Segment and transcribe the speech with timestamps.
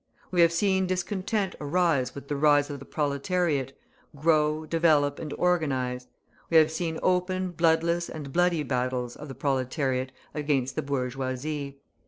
[0.31, 3.77] We have seen discontent arise with the rise of the proletariat,
[4.15, 6.07] grow, develop, and organise;
[6.49, 11.77] we have seen open bloodless and bloody battles of the proletariat against the bourgeoisie.